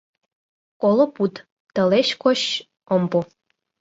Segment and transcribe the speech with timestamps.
[0.81, 1.33] Коло пуд—
[1.73, 2.41] тылеч коч
[2.93, 3.19] ом пу!